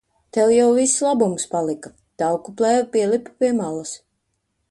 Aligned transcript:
Tev 0.35 0.51
jau 0.53 0.69
viss 0.77 0.95
labums 1.07 1.45
palika. 1.51 1.91
Tauku 2.23 2.55
plēve 2.61 2.81
pielipa 2.97 3.35
pie 3.43 3.53
malas. 3.61 3.93